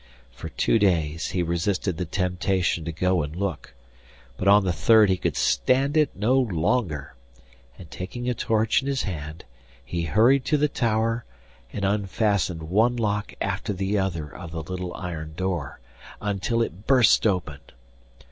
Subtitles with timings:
[0.31, 3.75] For two days he resisted the temptation to go and look,
[4.35, 7.13] but on the third he could stand it no longer,
[7.77, 9.45] and taking a torch in his hand
[9.85, 11.23] he hurried to the tower,
[11.71, 15.79] and unfastened one lock after the other of the little iron door
[16.19, 17.59] until it burst open.